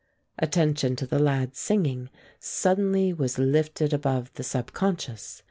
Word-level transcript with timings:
Attention 0.39 0.95
to 0.95 1.05
the 1.05 1.19
lad's 1.19 1.59
singing 1.59 2.09
suddenly 2.39 3.13
was 3.13 3.37
lifted 3.37 3.93
above 3.93 4.33
the 4.33 4.41
subconscious. 4.43 5.39